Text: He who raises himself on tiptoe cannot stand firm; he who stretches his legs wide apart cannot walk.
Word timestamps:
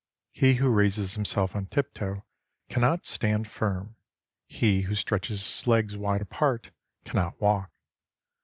He 0.31 0.55
who 0.55 0.69
raises 0.73 1.13
himself 1.13 1.55
on 1.55 1.67
tiptoe 1.67 2.25
cannot 2.69 3.05
stand 3.05 3.47
firm; 3.47 3.97
he 4.47 4.81
who 4.81 4.95
stretches 4.95 5.45
his 5.45 5.67
legs 5.67 5.95
wide 5.95 6.21
apart 6.23 6.71
cannot 7.05 7.39
walk. 7.39 7.69